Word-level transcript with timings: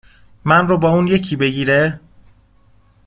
من 0.45 0.67
رو 0.67 0.77
با 0.77 0.89
اون 0.89 1.07
یکی 1.07 1.35
بگیره 1.35 1.99